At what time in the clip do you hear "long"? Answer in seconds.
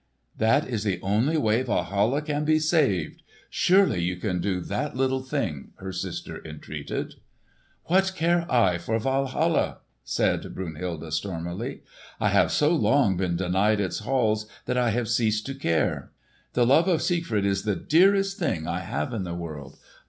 12.75-13.15